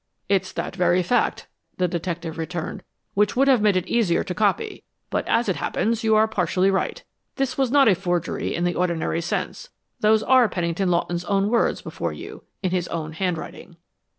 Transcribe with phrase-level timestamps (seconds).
[0.27, 1.47] "It's that very fact,"
[1.77, 2.81] the detective returned,
[3.13, 6.71] "which would have made it easier to copy; but, as it happens, you are partially
[6.71, 7.03] right.
[7.35, 9.69] This was not a forgery in the ordinary sense.
[9.99, 13.77] Those are Pennington Lawton's own words before you, in his own handwriting."